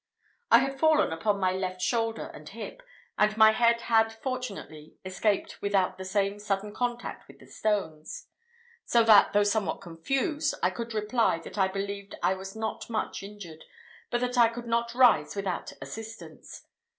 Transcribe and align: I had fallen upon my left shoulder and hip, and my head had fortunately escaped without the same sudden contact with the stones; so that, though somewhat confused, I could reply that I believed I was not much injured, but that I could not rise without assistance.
I 0.49 0.57
had 0.57 0.79
fallen 0.79 1.13
upon 1.13 1.39
my 1.39 1.51
left 1.51 1.79
shoulder 1.79 2.31
and 2.33 2.49
hip, 2.49 2.81
and 3.19 3.37
my 3.37 3.51
head 3.51 3.81
had 3.81 4.11
fortunately 4.11 4.95
escaped 5.05 5.61
without 5.61 5.99
the 5.99 6.05
same 6.05 6.39
sudden 6.39 6.73
contact 6.73 7.27
with 7.27 7.37
the 7.37 7.45
stones; 7.45 8.27
so 8.83 9.03
that, 9.03 9.31
though 9.33 9.43
somewhat 9.43 9.79
confused, 9.79 10.55
I 10.63 10.71
could 10.71 10.95
reply 10.95 11.37
that 11.43 11.59
I 11.59 11.67
believed 11.67 12.15
I 12.23 12.33
was 12.33 12.55
not 12.55 12.89
much 12.89 13.21
injured, 13.21 13.63
but 14.09 14.21
that 14.21 14.39
I 14.39 14.47
could 14.49 14.65
not 14.65 14.95
rise 14.95 15.35
without 15.35 15.71
assistance. 15.79 16.65